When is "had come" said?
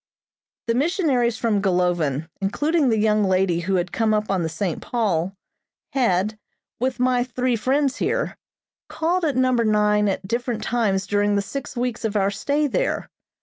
3.75-4.15